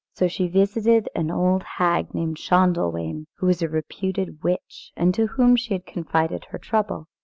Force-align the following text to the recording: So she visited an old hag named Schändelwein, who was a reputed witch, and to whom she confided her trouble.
So 0.13 0.27
she 0.27 0.47
visited 0.47 1.09
an 1.13 1.29
old 1.29 1.61
hag 1.77 2.15
named 2.15 2.37
Schändelwein, 2.37 3.27
who 3.37 3.45
was 3.45 3.61
a 3.61 3.69
reputed 3.69 4.41
witch, 4.41 4.91
and 4.97 5.13
to 5.13 5.27
whom 5.27 5.55
she 5.55 5.77
confided 5.77 6.45
her 6.45 6.57
trouble. 6.57 7.05